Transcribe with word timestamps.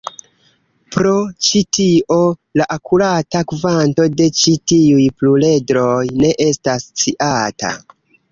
Pro 0.93 1.09
ĉi 1.47 1.59
tio, 1.77 2.15
la 2.61 2.67
akurata 2.75 3.43
kvanto 3.51 4.07
de 4.21 4.29
ĉi 4.41 4.55
tiuj 4.73 5.05
pluredroj 5.21 6.09
ne 6.23 6.33
estas 6.47 6.89
sciata. 7.03 7.71